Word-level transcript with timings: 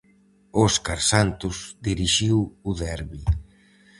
Óscar 0.65 0.99
Santos 1.11 1.57
dirixiu 1.87 2.37
o 2.69 2.71
derbi. 2.83 3.21